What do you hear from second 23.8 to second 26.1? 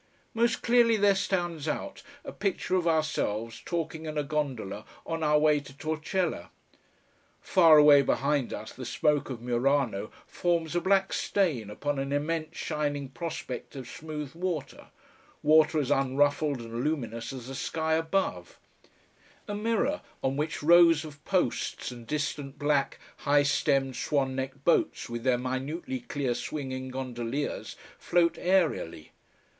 swan necked boats with their minutely